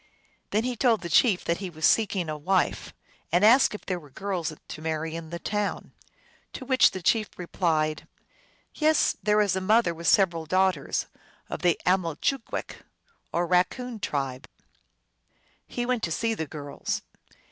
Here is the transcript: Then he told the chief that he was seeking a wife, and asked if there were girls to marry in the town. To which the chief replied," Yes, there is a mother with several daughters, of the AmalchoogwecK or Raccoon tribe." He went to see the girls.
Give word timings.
Then 0.49 0.63
he 0.63 0.75
told 0.75 1.01
the 1.01 1.09
chief 1.11 1.45
that 1.45 1.57
he 1.59 1.69
was 1.69 1.85
seeking 1.85 2.27
a 2.27 2.35
wife, 2.35 2.91
and 3.31 3.45
asked 3.45 3.75
if 3.75 3.85
there 3.85 3.99
were 3.99 4.09
girls 4.09 4.51
to 4.69 4.81
marry 4.81 5.15
in 5.15 5.29
the 5.29 5.37
town. 5.37 5.91
To 6.53 6.65
which 6.65 6.89
the 6.89 7.03
chief 7.03 7.29
replied," 7.37 8.07
Yes, 8.73 9.15
there 9.21 9.41
is 9.41 9.55
a 9.55 9.61
mother 9.61 9.93
with 9.93 10.07
several 10.07 10.47
daughters, 10.47 11.05
of 11.51 11.61
the 11.61 11.79
AmalchoogwecK 11.85 12.77
or 13.31 13.45
Raccoon 13.45 13.99
tribe." 13.99 14.47
He 15.67 15.85
went 15.85 16.01
to 16.01 16.11
see 16.11 16.33
the 16.33 16.47
girls. 16.47 17.03